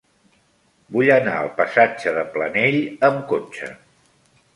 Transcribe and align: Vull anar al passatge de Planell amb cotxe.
Vull 0.95 1.11
anar 1.15 1.35
al 1.41 1.51
passatge 1.59 2.13
de 2.15 2.23
Planell 2.37 2.79
amb 3.11 3.21
cotxe. 3.33 3.71